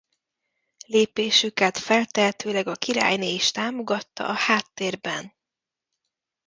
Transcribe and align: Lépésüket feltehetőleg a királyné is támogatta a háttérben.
Lépésüket 0.85 1.77
feltehetőleg 1.77 2.67
a 2.67 2.75
királyné 2.75 3.33
is 3.33 3.51
támogatta 3.51 4.27
a 4.27 4.33
háttérben. 4.33 5.33